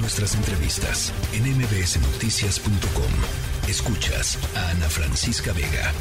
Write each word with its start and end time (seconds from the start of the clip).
Nuestras 0.00 0.34
entrevistas 0.36 1.12
en 1.32 1.42
mbsnoticias.com. 1.56 3.68
Escuchas 3.68 4.38
a 4.56 4.70
Ana 4.70 4.88
Francisca 4.88 5.52
Vega. 5.52 5.92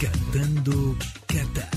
Cantando 0.00 0.96
Qatar. 1.26 1.70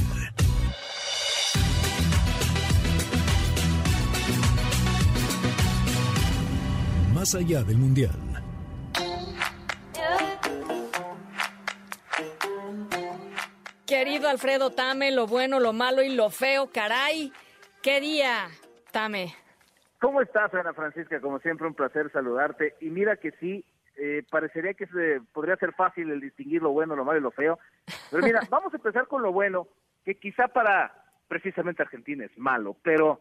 Más 7.14 7.36
allá 7.36 7.64
del 7.64 7.78
Mundial. 7.78 8.12
Querido 13.86 14.30
Alfredo 14.30 14.72
Tame, 14.72 15.12
lo 15.12 15.28
bueno, 15.28 15.60
lo 15.60 15.74
malo 15.74 16.02
y 16.02 16.10
lo 16.10 16.30
feo, 16.30 16.72
caray. 16.72 17.34
¿Qué 17.82 18.00
día, 18.00 18.50
Tame? 18.92 19.34
¿Cómo 20.00 20.22
estás, 20.22 20.54
Ana 20.54 20.74
Francisca? 20.74 21.20
Como 21.20 21.40
siempre, 21.40 21.68
un 21.68 21.74
placer 21.74 22.12
saludarte. 22.12 22.76
Y 22.80 22.90
mira 22.90 23.18
que 23.18 23.32
sí, 23.32 23.66
eh, 23.98 24.24
parecería 24.30 24.74
que 24.74 24.88
se, 24.88 25.22
podría 25.34 25.58
ser 25.58 25.74
fácil 25.74 26.10
el 26.10 26.22
distinguir 26.22 26.62
lo 26.62 26.72
bueno, 26.72 26.96
lo 26.96 27.04
malo 27.04 27.20
y 27.20 27.24
lo 27.24 27.32
feo. 27.32 27.60
Pero 28.10 28.24
mira, 28.24 28.42
vamos 28.50 28.74
a 28.74 28.78
empezar 28.78 29.08
con 29.08 29.22
lo 29.22 29.34
bueno, 29.34 29.68
que 30.06 30.16
quizá 30.16 30.48
para 30.48 30.94
precisamente 31.28 31.84
Argentina 31.84 32.26
es 32.26 32.38
malo, 32.38 32.76
pero 32.82 33.20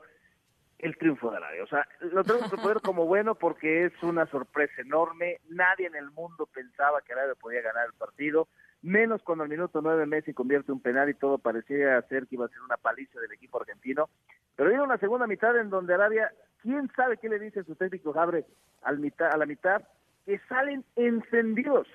el 0.79 0.97
triunfo 0.97 1.31
de 1.31 1.39
Arabia. 1.39 1.65
O 1.65 1.67
sea, 1.67 1.87
lo 2.01 2.23
tenemos 2.23 2.51
que 2.51 2.57
poner 2.57 2.81
como 2.81 3.07
bueno 3.07 3.35
porque 3.35 3.87
es 3.87 3.93
una 4.03 4.27
sorpresa 4.27 4.81
enorme. 4.81 5.41
Nadie 5.49 5.87
en 5.87 5.97
el 5.97 6.11
mundo 6.13 6.47
pensaba 6.47 7.03
que 7.03 7.13
Arabia 7.13 7.35
podía 7.35 7.61
ganar 7.61 7.87
el 7.87 7.95
partido, 7.95 8.49
menos 8.83 9.23
cuando 9.23 9.45
al 9.45 9.51
minuto 9.51 9.81
nueve 9.83 10.07
Messi 10.07 10.33
convierte 10.33 10.73
un 10.73 10.81
penal 10.81 11.09
y 11.11 11.15
todo 11.15 11.39
parecía 11.39 12.01
ser 12.09 12.27
que 12.27 12.37
iba 12.37 12.47
a 12.47 12.49
ser 12.49 12.61
una 12.61 12.77
paliza 12.77 13.19
del 13.21 13.33
equipo 13.33 13.61
argentino. 13.61 14.09
Pero 14.57 14.71
viene 14.71 14.85
una 14.85 14.99
segunda 14.99 15.27
mitad 15.27 15.57
en 15.57 15.71
donde 15.71 15.95
Arabia, 15.95 16.33
quién 16.63 16.91
sabe 16.97 17.17
qué 17.19 17.29
le 17.29 17.39
dice 17.39 17.65
su 17.65 17.75
técnico 17.77 18.13
Jabre 18.13 18.45
al 18.83 18.99
mitad, 18.99 19.33
a 19.33 19.37
la 19.37 19.47
mitad, 19.47 19.83
que 20.27 20.39
salen 20.49 20.85
encendidos 20.97 21.87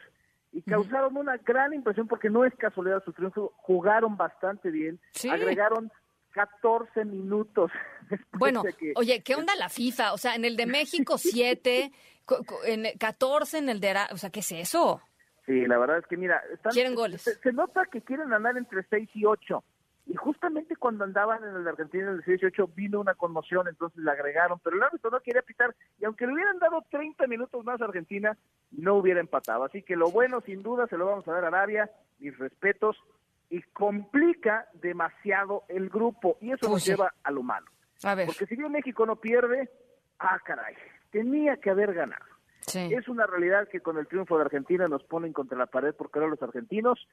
y 0.52 0.62
causaron 0.62 1.18
una 1.18 1.38
gran 1.38 1.74
impresión 1.74 2.08
porque 2.08 2.30
no 2.30 2.46
es 2.46 2.54
casualidad 2.56 3.04
su 3.04 3.14
triunfo, 3.14 3.54
jugaron 3.58 4.18
bastante 4.18 4.70
bien, 4.70 5.00
Sí. 5.12 5.30
agregaron 5.30 5.92
14 6.32 7.06
minutos. 7.06 7.72
Bueno, 8.34 8.64
que- 8.64 8.94
oye, 8.96 9.22
¿qué 9.24 9.36
onda 9.36 9.56
la 9.56 9.70
FIFA? 9.70 10.14
O 10.14 10.18
sea, 10.18 10.36
en 10.36 10.46
el 10.46 10.58
de 10.58 10.66
México 10.66 11.18
7, 11.18 11.92
en 12.66 12.86
el 12.86 12.98
14 13.00 13.58
en 13.60 13.70
el 13.70 13.80
de 13.80 13.90
Ara- 13.90 14.10
o 14.12 14.18
sea, 14.18 14.30
¿qué 14.30 14.42
es 14.42 14.52
eso? 14.52 15.02
Sí, 15.46 15.66
la 15.68 15.78
verdad 15.78 15.98
es 15.98 16.08
que 16.08 16.16
mira, 16.18 16.42
están- 16.54 16.72
Quieren 16.72 16.96
goles. 16.96 17.22
Se, 17.22 17.36
se 17.36 17.52
nota 17.54 17.86
que 17.86 18.02
quieren 18.02 18.32
andar 18.34 18.58
entre 18.58 18.84
6 18.84 19.10
y 19.14 19.26
8. 19.26 19.64
Y 20.06 20.16
justamente 20.16 20.76
cuando 20.76 21.06
andaban 21.06 21.44
en 21.44 21.56
el 21.56 21.68
Argentina 21.68 22.10
en 22.10 22.16
el 22.16 22.26
6 22.26 22.42
y 22.44 22.46
8 22.48 22.70
vino 22.76 23.00
una 23.00 23.14
conmoción, 23.16 23.68
entonces 23.70 23.98
le 24.04 24.12
agregaron, 24.12 24.60
pero 24.60 24.76
el 24.76 24.84
árbitro 24.84 25.10
no 25.12 25.22
quería 25.22 25.42
pitar 25.42 25.74
y 25.98 26.04
aunque 26.06 26.28
le 26.28 26.34
hubieran 26.34 26.60
dado 26.60 26.84
30 26.92 27.26
minutos 27.28 27.64
más 27.64 27.82
a 27.82 27.86
Argentina, 27.86 28.38
no 28.72 28.96
hubiera 28.96 29.22
empatado. 29.22 29.64
Así 29.64 29.82
que 29.82 29.96
lo 29.96 30.12
bueno 30.12 30.42
sin 30.42 30.62
duda 30.62 30.88
se 30.88 30.98
lo 30.98 31.06
vamos 31.06 31.26
a 31.28 31.32
dar 31.34 31.46
a 31.46 31.48
Arabia, 31.48 31.90
mis 32.20 32.38
respetos, 32.38 32.98
y 33.50 33.62
complica 33.62 34.68
demasiado 34.74 35.64
el 35.70 35.90
grupo 35.90 36.38
y 36.42 36.48
eso 36.52 36.60
Pues 36.62 36.72
nos 36.72 36.84
sí. 36.84 36.92
lleva 36.92 37.14
a 37.24 37.32
lo 37.32 37.44
malo. 37.44 37.68
A 38.04 38.16
ver, 38.16 38.26
Porque 38.28 38.46
si 38.48 38.56
bien 38.56 38.72
México 38.72 39.06
no 39.06 39.16
pierde, 39.18 39.70
ah 40.20 40.38
caray, 40.44 40.76
tenía 41.12 41.56
que 41.58 41.70
haber 41.70 41.94
ganado. 41.94 42.26
Sí. 42.68 42.94
Es 42.94 43.08
una 43.08 43.26
realidad 43.28 43.68
que 43.70 43.80
con 43.82 43.98
el 43.98 44.08
triunfo 44.08 44.38
de 44.38 44.44
Argentina 44.46 44.88
nos 44.88 45.04
ponen 45.04 45.34
contra 45.34 45.58
la 45.58 45.66
pared 45.68 45.94
porque 45.96 46.20
ahora 46.20 46.32
los 46.32 46.42
argentinos, 46.42 47.08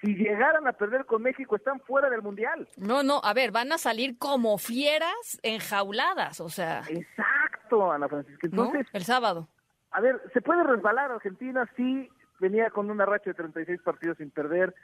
si 0.00 0.14
llegaran 0.14 0.66
a 0.66 0.72
perder 0.72 1.06
con 1.06 1.22
México, 1.22 1.56
están 1.56 1.80
fuera 1.80 2.10
del 2.10 2.22
Mundial. 2.22 2.68
No, 2.76 3.02
no, 3.02 3.20
a 3.22 3.32
ver, 3.34 3.52
van 3.52 3.72
a 3.72 3.78
salir 3.78 4.18
como 4.18 4.58
fieras 4.58 5.38
enjauladas, 5.42 6.40
o 6.40 6.48
sea, 6.48 6.82
Exacto, 6.88 7.92
Ana 7.92 8.08
Francisca. 8.08 8.48
¿no? 8.50 8.64
Entonces, 8.64 8.86
El 8.92 9.04
sábado. 9.04 9.48
a 9.92 10.00
ver, 10.00 10.20
¿se 10.32 10.40
puede 10.40 10.62
resbalar 10.64 11.10
Argentina? 11.10 11.68
Sí, 11.76 12.08
venía 12.40 12.70
con 12.70 12.90
una 12.90 13.06
racha 13.06 13.30
de 13.30 13.34
36 13.34 13.80
partidos 13.82 14.18
sin 14.18 14.30
perder. 14.30 14.74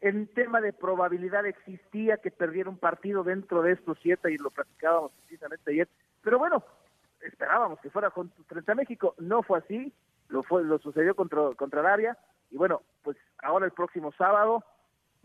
En 0.00 0.28
tema 0.32 0.60
de 0.60 0.72
probabilidad 0.72 1.44
existía 1.46 2.18
que 2.18 2.30
perdiera 2.30 2.70
un 2.70 2.78
partido 2.78 3.24
dentro 3.24 3.62
de 3.62 3.72
estos 3.72 3.98
siete 4.00 4.30
y 4.32 4.36
lo 4.38 4.50
platicábamos 4.50 5.10
precisamente 5.26 5.72
ayer. 5.72 5.88
Pero 6.22 6.38
bueno, 6.38 6.62
esperábamos 7.22 7.80
que 7.80 7.90
fuera 7.90 8.10
frente 8.46 8.72
a 8.72 8.74
México. 8.74 9.14
No 9.18 9.42
fue 9.42 9.58
así, 9.58 9.92
lo 10.28 10.42
fue, 10.42 10.64
lo 10.64 10.78
sucedió 10.78 11.14
contra, 11.14 11.54
contra 11.56 11.80
Arabia. 11.80 12.16
Y 12.50 12.56
bueno, 12.56 12.82
pues 13.02 13.16
ahora 13.42 13.66
el 13.66 13.72
próximo 13.72 14.12
sábado, 14.12 14.64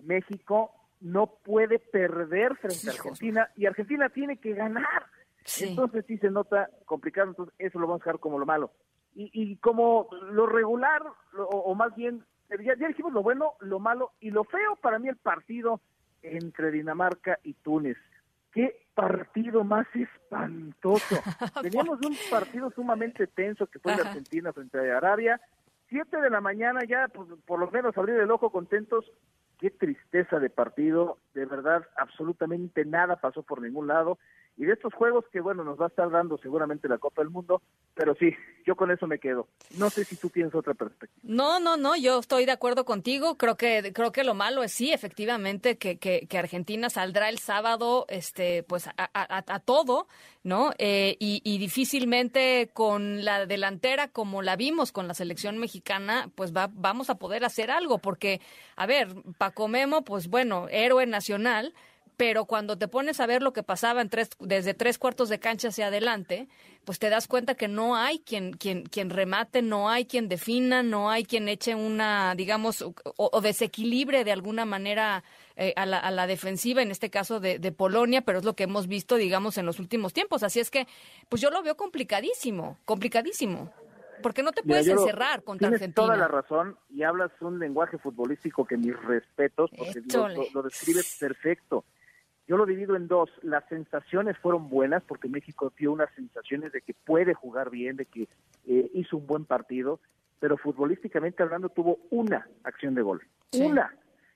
México 0.02 0.72
no 1.02 1.28
puede 1.28 1.80
perder 1.80 2.56
frente 2.58 2.90
a. 2.90 2.92
Argentina 2.94 3.50
y 3.56 3.66
Argentina 3.66 4.10
tiene 4.10 4.38
que 4.38 4.54
ganar. 4.54 5.06
Sí. 5.46 5.70
Entonces 5.70 6.06
sí 6.08 6.18
se 6.20 6.30
nota 6.32 6.70
complicado, 6.86 7.30
entonces 7.30 7.54
eso 7.60 7.78
lo 7.80 7.88
vamos 7.88 8.02
a 8.02 8.06
dejar 8.06 8.20
como 8.20 8.40
lo 8.40 8.46
malo. 8.46 8.72
Y, 9.16 9.30
y 9.34 9.58
como 9.58 10.08
lo 10.32 10.46
regular, 10.48 11.04
lo- 11.34 11.48
o, 11.48 11.72
o 11.72 11.76
más 11.76 11.94
bien, 11.96 12.26
ya, 12.50 12.76
ya 12.76 12.88
dijimos 12.88 13.12
lo 13.14 13.22
bueno, 13.22 13.54
lo 13.60 13.80
malo 13.80 14.12
y 14.22 14.32
lo 14.32 14.44
feo 14.46 14.76
para 14.78 15.00
mí 15.00 15.10
el 15.10 15.18
partido 15.18 15.82
entre 16.22 16.72
Dinamarca 16.72 17.38
y 17.44 17.54
Túnez. 17.56 17.98
Qué 18.54 18.86
partido 18.94 19.64
más 19.64 19.88
espantoso. 19.96 21.16
Teníamos 21.62 22.00
un 22.06 22.16
partido 22.30 22.72
sumamente 22.72 23.28
tenso 23.28 23.66
que 23.68 23.80
fue 23.80 23.94
Ajá. 23.94 24.10
Argentina 24.10 24.54
frente 24.54 24.78
a 24.92 24.98
Arabia. 24.98 25.42
Siete 25.90 26.22
de 26.22 26.30
la 26.30 26.42
mañana 26.42 26.82
ya, 26.88 27.08
pues, 27.08 27.28
por 27.46 27.60
lo 27.60 27.70
menos 27.72 27.98
abrir 27.98 28.16
el 28.16 28.32
ojo 28.32 28.52
contentos. 28.52 29.06
Qué 29.60 29.70
tristeza 29.70 30.40
de 30.40 30.50
partido, 30.50 31.20
de 31.34 31.46
verdad, 31.46 31.88
absolutamente 31.98 32.84
nada 32.86 33.16
pasó 33.18 33.44
por 33.44 33.62
ningún 33.62 33.88
lado. 33.88 34.18
Y 34.56 34.66
de 34.66 34.74
estos 34.74 34.94
juegos 34.94 35.26
que, 35.32 35.42
bueno, 35.42 35.64
nos 35.64 35.80
va 35.82 35.86
a 35.86 35.88
estar 35.88 36.12
dando 36.12 36.38
seguramente 36.38 36.88
la 36.88 37.00
Copa 37.00 37.24
del 37.24 37.32
Mundo, 37.32 37.62
pero 37.96 38.14
sí, 38.16 38.30
yo 38.68 38.76
con 38.76 38.92
eso 38.92 39.08
me 39.08 39.18
quedo. 39.18 39.48
No 39.80 39.90
sé 39.90 40.06
si 40.06 40.16
tú 40.16 40.30
tienes 40.30 40.54
otra 40.54 40.76
perspectiva. 40.76 41.20
No, 41.24 41.60
no, 41.60 41.76
no, 41.76 41.96
yo 41.96 42.20
estoy 42.20 42.46
de 42.46 42.52
acuerdo 42.52 42.86
contigo. 42.86 43.36
Creo 43.36 43.58
que 43.58 43.92
creo 43.94 44.12
que 44.12 44.24
lo 44.24 44.36
malo 44.36 44.62
es 44.62 44.72
sí, 44.72 44.94
efectivamente, 44.94 45.78
que, 45.80 45.98
que, 45.98 46.28
que 46.28 46.38
Argentina 46.38 46.92
saldrá 46.92 47.30
el 47.30 47.40
sábado, 47.40 48.06
este, 48.10 48.62
pues 48.62 48.88
a, 48.88 48.94
a- 48.98 49.44
a 49.56 49.60
todo, 49.60 50.08
¿no? 50.44 50.72
Eh, 50.78 51.18
y, 51.20 51.42
y 51.44 51.58
difícilmente 51.58 52.70
con 52.74 53.26
la 53.26 53.46
delantera 53.48 54.08
como 54.08 54.42
la 54.44 54.56
vimos 54.56 54.92
con 54.92 55.08
la 55.08 55.14
selección 55.16 55.58
mexicana, 55.58 56.30
pues 56.36 56.56
va, 56.56 56.70
vamos 56.74 57.10
a 57.10 57.16
poder 57.16 57.44
hacer 57.44 57.72
algo, 57.72 57.98
porque, 57.98 58.40
a 58.76 58.86
ver, 58.86 59.08
Paco 59.40 59.68
Memo, 59.68 60.04
pues 60.04 60.28
bueno, 60.28 60.68
héroe 60.70 61.06
nacional. 61.08 61.74
Pero 62.16 62.46
cuando 62.46 62.78
te 62.78 62.88
pones 62.88 63.20
a 63.20 63.26
ver 63.26 63.42
lo 63.42 63.54
que 63.54 63.64
pasaba 63.64 64.02
en 64.02 64.10
tres, 64.10 64.30
desde 64.40 64.74
tres 64.74 64.98
cuartos 65.00 65.30
de 65.30 65.40
cancha 65.40 65.70
hacia 65.70 65.88
adelante, 65.88 66.48
pues 66.86 67.00
te 67.00 67.10
das 67.10 67.28
cuenta 67.28 67.56
que 67.56 67.68
no 67.68 67.96
hay 67.96 68.20
quien, 68.20 68.54
quien, 68.54 68.84
quien 68.84 69.10
remate, 69.10 69.62
no 69.62 69.90
hay 69.90 70.06
quien 70.06 70.30
defina, 70.30 70.84
no 70.84 71.10
hay 71.10 71.24
quien 71.26 71.50
eche 71.50 71.74
una, 71.76 72.36
digamos, 72.36 72.82
o, 72.84 72.94
o 73.16 73.42
desequilibre 73.42 74.24
de 74.24 74.32
alguna 74.32 74.66
manera 74.66 75.24
eh, 75.56 75.74
a, 75.76 75.86
la, 75.86 75.98
a 76.00 76.12
la 76.12 76.28
defensiva, 76.28 76.82
en 76.82 76.92
este 76.92 77.10
caso 77.10 77.40
de, 77.40 77.58
de 77.58 77.72
Polonia, 77.72 78.22
pero 78.22 78.40
es 78.40 78.46
lo 78.46 78.56
que 78.56 78.64
hemos 78.64 78.88
visto, 78.88 79.16
digamos, 79.16 79.58
en 79.58 79.66
los 79.66 79.80
últimos 79.80 80.14
tiempos. 80.14 80.44
Así 80.44 80.60
es 80.60 80.70
que, 80.70 80.88
pues 81.30 81.42
yo 81.42 81.50
lo 81.50 81.64
veo 81.64 81.76
complicadísimo, 81.78 82.78
complicadísimo. 82.86 83.72
Porque 84.22 84.44
no 84.44 84.52
te 84.52 84.62
Mira, 84.64 84.76
puedes 84.76 84.86
yo 84.88 84.96
lo- 84.96 85.02
encerrar 85.02 85.44
contra 85.44 85.68
tienes 85.68 85.82
Argentina. 85.82 86.06
toda 86.06 86.16
la 86.16 86.28
razón 86.28 86.78
y 86.90 87.04
hablas 87.04 87.32
un 87.42 87.60
lenguaje 87.60 87.98
futbolístico 87.98 88.64
que 88.66 88.78
mis 88.78 88.96
respetos, 89.02 89.72
porque 89.76 90.02
lo, 90.06 90.30
lo- 90.30 90.50
lo 90.54 90.62
describes 90.62 91.18
perfecto. 91.20 91.84
Yo 92.48 92.58
lo 92.58 92.66
divido 92.66 92.96
en 92.96 93.08
dos. 93.08 93.30
Las 93.42 93.66
sensaciones 93.70 94.38
fueron 94.38 94.70
buenas 94.70 95.04
porque 95.04 95.30
México 95.30 95.72
dio 95.78 95.92
unas 95.92 96.14
sensaciones 96.16 96.72
de 96.72 96.82
que 96.82 96.94
puede 96.94 97.34
jugar 97.34 97.70
bien, 97.70 97.96
de 97.96 98.06
que 98.06 98.28
eh, 98.66 98.92
hizo 98.94 99.18
un 99.18 99.28
buen 99.28 99.46
partido, 99.46 100.00
pero 100.40 100.58
futbolísticamente 100.58 101.42
hablando 101.42 101.70
tuvo 101.70 102.00
una 102.10 102.48
acción 102.64 102.96
de 102.96 103.02
gol. 103.02 103.22
Sí. 103.52 103.64
Una. 103.64 103.94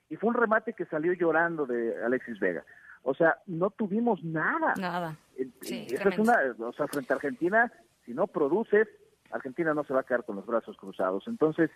Y 0.08 0.16
fue 0.16 0.30
un 0.30 0.36
remate 0.36 0.72
que 0.72 0.86
salió 0.86 1.12
llorando 1.12 1.66
de 1.66 2.02
Alexis 2.02 2.40
Vega. 2.40 2.64
O 3.02 3.14
sea, 3.14 3.38
no 3.46 3.70
tuvimos 3.70 4.22
nada. 4.24 4.74
Nada. 4.78 5.16
Eh, 5.36 5.48
Sí, 5.60 5.86
y 5.88 5.94
esa 5.94 6.08
es 6.08 6.18
una, 6.18 6.38
o 6.58 6.72
sea, 6.72 6.86
frente 6.88 7.12
a 7.12 7.16
Argentina, 7.16 7.72
si 8.04 8.14
no 8.14 8.26
produces, 8.26 8.88
Argentina 9.30 9.74
no 9.74 9.84
se 9.84 9.92
va 9.92 10.00
a 10.00 10.04
quedar 10.04 10.24
con 10.24 10.36
los 10.36 10.46
brazos 10.46 10.76
cruzados. 10.76 11.24
Entonces, 11.26 11.70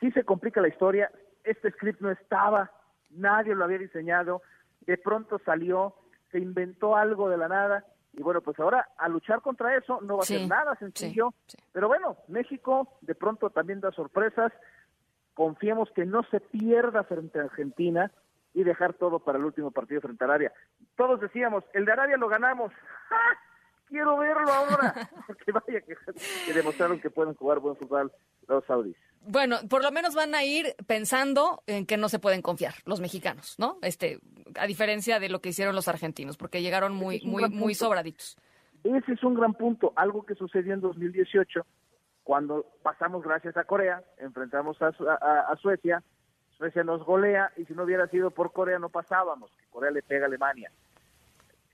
sí 0.00 0.10
se 0.12 0.24
complica 0.24 0.60
la 0.60 0.68
historia. 0.68 1.10
Este 1.44 1.70
script 1.70 2.00
no 2.00 2.10
estaba, 2.10 2.70
nadie 3.10 3.54
lo 3.54 3.64
había 3.64 3.78
diseñado, 3.78 4.42
de 4.88 4.96
pronto 4.98 5.38
salió, 5.44 5.94
se 6.32 6.38
inventó 6.38 6.96
algo 6.96 7.28
de 7.28 7.36
la 7.36 7.46
nada. 7.46 7.84
Y 8.14 8.22
bueno, 8.22 8.40
pues 8.40 8.58
ahora 8.58 8.88
a 8.96 9.06
luchar 9.08 9.42
contra 9.42 9.76
eso 9.76 10.00
no 10.00 10.16
va 10.16 10.22
a 10.22 10.26
Sí, 10.26 10.38
ser 10.38 10.48
nada 10.48 10.74
sencillo. 10.76 11.32
sí, 11.46 11.56
sí. 11.58 11.64
Pero 11.72 11.88
bueno, 11.88 12.16
México 12.26 12.96
de 13.02 13.14
pronto 13.14 13.50
también 13.50 13.80
da 13.80 13.92
sorpresas. 13.92 14.50
Confiemos 15.34 15.90
que 15.92 16.04
no 16.06 16.22
se 16.24 16.40
pierda 16.40 17.04
frente 17.04 17.38
a 17.38 17.44
Argentina 17.44 18.10
y 18.54 18.64
dejar 18.64 18.94
todo 18.94 19.20
para 19.20 19.38
el 19.38 19.44
último 19.44 19.70
partido 19.70 20.00
frente 20.00 20.24
a 20.24 20.26
Arabia. 20.26 20.52
Todos 20.96 21.20
decíamos, 21.20 21.62
el 21.74 21.84
de 21.84 21.92
Arabia 21.92 22.16
lo 22.16 22.28
ganamos. 22.28 22.72
¡Ja! 23.08 23.16
Quiero 23.88 24.16
verlo 24.18 24.52
ahora. 24.52 25.10
Porque 25.26 25.52
vaya 25.52 25.80
que, 25.80 25.94
que 26.46 26.52
demostraron 26.52 27.00
que 27.00 27.10
pueden 27.10 27.34
jugar 27.34 27.58
buen 27.58 27.76
fútbol 27.76 28.12
los 28.46 28.64
saudíes. 28.64 28.96
Bueno, 29.22 29.56
por 29.68 29.82
lo 29.82 29.90
menos 29.90 30.14
van 30.14 30.34
a 30.34 30.44
ir 30.44 30.74
pensando 30.86 31.62
en 31.66 31.86
que 31.86 31.96
no 31.96 32.08
se 32.08 32.18
pueden 32.18 32.40
confiar 32.40 32.74
los 32.84 33.00
mexicanos, 33.00 33.56
¿no? 33.58 33.78
Este, 33.82 34.20
a 34.58 34.66
diferencia 34.66 35.18
de 35.18 35.28
lo 35.28 35.40
que 35.40 35.50
hicieron 35.50 35.74
los 35.74 35.88
argentinos, 35.88 36.36
porque 36.36 36.62
llegaron 36.62 36.94
muy, 36.94 37.16
Es 37.16 37.24
muy, 37.24 37.48
muy 37.50 37.74
sobraditos. 37.74 38.38
Ese 38.84 39.12
es 39.12 39.24
un 39.24 39.34
gran 39.34 39.54
punto, 39.54 39.92
algo 39.96 40.24
que 40.24 40.34
sucedió 40.34 40.72
en 40.72 40.80
2018 40.80 41.66
cuando 42.28 42.66
pasamos 42.82 43.24
gracias 43.24 43.56
a 43.56 43.64
Corea, 43.64 44.02
enfrentamos 44.18 44.76
a, 44.82 44.88
a, 44.88 45.56
Suecia, 45.56 46.02
Suecia 46.58 46.84
nos 46.84 47.02
golea 47.02 47.50
y 47.56 47.64
si 47.64 47.72
no 47.72 47.84
hubiera 47.84 48.06
sido 48.08 48.30
por 48.30 48.52
Corea 48.52 48.78
no 48.78 48.90
pasábamos, 48.90 49.50
que 49.52 49.66
Corea 49.70 49.90
le 49.90 50.02
pega 50.02 50.24
a 50.24 50.26
Alemania. 50.26 50.70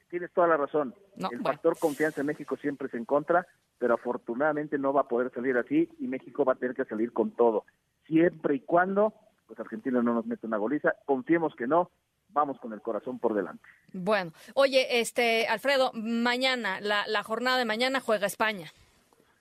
Tienes 0.09 0.33
toda 0.33 0.47
la 0.47 0.56
razón. 0.56 0.95
el 1.31 1.41
factor 1.41 1.79
confianza 1.79 2.21
en 2.21 2.29
México 2.29 2.56
siempre 2.56 2.89
es 2.89 2.95
en 2.95 3.05
contra, 3.05 3.47
pero 3.79 3.95
afortunadamente 3.95 4.79
no 4.79 4.93
va 4.93 5.03
a 5.03 5.09
poder 5.09 5.33
salir 5.33 5.56
así 5.56 5.89
y 5.99 6.06
México 6.06 6.45
va 6.45 6.53
a 6.53 6.56
tener 6.56 6.77
que 6.77 6.85
salir 6.85 7.12
con 7.12 7.33
todo. 7.33 7.65
Siempre 8.06 8.56
y 8.56 8.61
cuando 8.61 9.15
pues 9.47 9.59
Argentina 9.61 10.03
no 10.03 10.15
nos 10.15 10.27
mete 10.27 10.47
una 10.47 10.56
goliza, 10.56 10.95
confiemos 11.05 11.55
que 11.55 11.67
no, 11.67 11.91
vamos 12.31 12.59
con 12.59 12.73
el 12.73 12.81
corazón 12.81 13.19
por 13.19 13.35
delante. 13.35 13.62
Bueno, 13.93 14.33
oye, 14.55 15.01
este 15.01 15.47
Alfredo, 15.47 15.91
mañana, 15.95 16.81
la, 16.81 17.07
la 17.07 17.23
jornada 17.23 17.59
de 17.59 17.65
mañana 17.65 18.00
juega 18.00 18.27
España. 18.27 18.71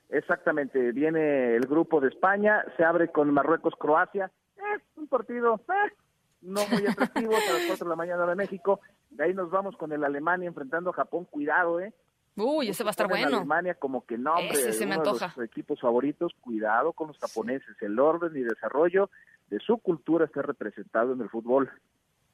Exactamente, 0.10 0.92
viene 0.92 1.56
el 1.56 1.66
grupo 1.66 2.00
de 2.00 2.10
España, 2.10 2.64
se 2.78 2.84
abre 2.84 3.10
con 3.10 3.32
Marruecos-Croacia, 3.32 4.30
es 4.76 4.82
un 4.96 5.08
partido 5.08 5.60
eh, 5.70 5.94
no 6.42 6.62
muy 6.68 6.86
atractivo, 6.88 7.34
a 7.36 7.54
las 7.54 7.66
4 7.68 7.86
de 7.86 7.90
la 7.90 7.96
mañana 7.96 8.26
de 8.28 8.36
México, 8.36 8.80
de 9.14 9.24
ahí 9.24 9.34
nos 9.34 9.50
vamos 9.50 9.76
con 9.78 9.92
el 9.92 10.04
Alemania 10.04 10.48
enfrentando 10.48 10.90
a 10.90 10.94
Japón, 10.94 11.26
cuidado, 11.26 11.80
¿eh? 11.80 11.94
Uy, 12.36 12.70
ese 12.70 12.84
va 12.84 12.90
a 12.90 12.92
estar 12.92 13.08
bueno. 13.08 13.38
Alemania 13.38 13.76
como 13.76 14.06
que 14.06 14.18
no, 14.18 14.34
hombre, 14.34 14.50
ese 14.54 14.86
uno 14.86 15.04
de 15.04 15.12
los 15.12 15.38
equipos 15.40 15.80
favoritos, 15.80 16.34
cuidado 16.42 16.94
con 16.94 17.10
los 17.10 17.20
japoneses, 17.20 17.76
el 17.82 18.00
orden 18.00 18.36
y 18.36 18.42
desarrollo 18.42 19.10
de 19.50 19.60
su 19.60 19.78
cultura 19.78 20.26
está 20.26 20.42
representado 20.42 21.14
en 21.14 21.22
el 21.22 21.30
fútbol. 21.30 21.70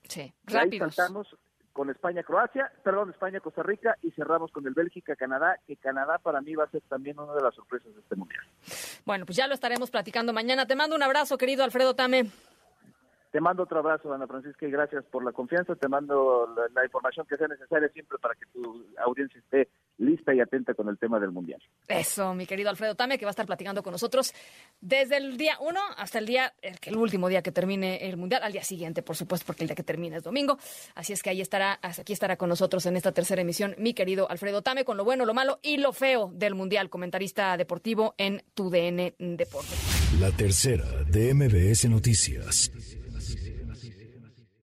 Sí, 0.07 0.33
rápidos. 0.45 0.97
Ahí 0.97 1.13
con 1.79 1.89
España-Croacia, 1.89 2.71
perdón, 2.83 3.11
España-Costa 3.11 3.63
Rica 3.63 3.95
y 4.01 4.11
cerramos 4.11 4.51
con 4.51 4.67
el 4.67 4.73
Bélgica-Canadá, 4.73 5.59
que 5.65 5.77
Canadá 5.77 6.17
para 6.17 6.41
mí 6.41 6.53
va 6.53 6.65
a 6.65 6.69
ser 6.69 6.81
también 6.89 7.17
una 7.17 7.33
de 7.33 7.41
las 7.41 7.55
sorpresas 7.55 7.93
de 7.93 8.01
este 8.01 8.17
mundial. 8.17 8.43
Bueno, 9.05 9.25
pues 9.25 9.37
ya 9.37 9.47
lo 9.47 9.53
estaremos 9.53 9.89
platicando 9.89 10.33
mañana. 10.33 10.65
Te 10.65 10.75
mando 10.75 10.95
un 10.95 11.03
abrazo, 11.03 11.37
querido 11.37 11.63
Alfredo 11.63 11.93
Tame. 11.93 12.31
Te 13.31 13.39
mando 13.41 13.63
otro 13.63 13.79
abrazo, 13.79 14.11
Ana 14.11 14.25
Francisca, 14.25 14.65
y 14.65 14.71
gracias 14.71 15.05
por 15.05 15.23
la 15.23 15.31
confianza. 15.31 15.75
Te 15.75 15.87
mando 15.87 16.47
la, 16.73 16.83
información 16.83 17.27
que 17.27 17.37
sea 17.37 17.47
necesaria 17.47 17.87
siempre 17.89 18.17
para 18.17 18.33
que 18.33 18.45
tu 18.47 18.87
audiencia 19.05 19.39
esté 19.39 19.69
lista 19.99 20.33
y 20.33 20.39
atenta 20.39 20.73
con 20.73 20.89
el 20.89 20.97
tema 20.97 21.19
del 21.19 21.31
Mundial. 21.31 21.61
Eso, 21.87 22.33
mi 22.33 22.47
querido 22.47 22.71
Alfredo 22.71 22.95
Tame, 22.95 23.19
que 23.19 23.25
va 23.25 23.29
a 23.29 23.31
estar 23.31 23.45
platicando 23.45 23.83
con 23.83 23.91
nosotros 23.91 24.33
desde 24.81 25.17
el 25.17 25.37
día 25.37 25.57
uno 25.59 25.79
hasta 25.97 26.17
el 26.17 26.25
día, 26.25 26.53
el, 26.61 26.97
último 26.97 27.29
día 27.29 27.43
que 27.43 27.51
termine 27.51 28.09
el 28.09 28.17
Mundial, 28.17 28.41
al 28.41 28.51
día 28.51 28.63
siguiente, 28.63 29.03
por 29.03 29.15
supuesto, 29.15 29.45
porque 29.45 29.63
el 29.63 29.67
día 29.67 29.75
que 29.75 29.83
termine 29.83 30.17
es 30.17 30.23
domingo. 30.23 30.57
Así 30.95 31.13
es 31.13 31.21
que 31.21 31.29
ahí 31.29 31.41
estará, 31.41 31.79
aquí 31.83 32.13
estará 32.13 32.35
con 32.35 32.49
nosotros 32.49 32.83
en 32.87 32.95
esta 32.97 33.11
tercera 33.11 33.43
emisión, 33.43 33.75
mi 33.77 33.93
querido 33.93 34.27
Alfredo 34.31 34.63
Tame, 34.63 34.85
con 34.85 34.97
lo 34.97 35.03
bueno, 35.03 35.25
lo 35.25 35.35
malo 35.35 35.59
y 35.61 35.77
lo 35.77 35.93
feo 35.93 36.31
del 36.33 36.55
Mundial, 36.55 36.89
comentarista 36.89 37.55
deportivo 37.57 38.15
en 38.17 38.41
tu 38.55 38.71
DN 38.71 39.13
Deportes. 39.19 40.17
La 40.19 40.31
tercera 40.31 40.85
de 41.05 41.33
MBS 41.35 41.87
Noticias. 41.89 42.98